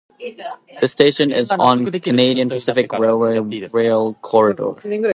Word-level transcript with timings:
This 0.81 0.91
station 0.93 1.31
is 1.31 1.51
on 1.51 1.87
a 1.93 1.99
Canadian 1.99 2.49
Pacific 2.49 2.91
Railway 2.91 3.37
rail 3.39 4.15
corridor. 4.15 4.71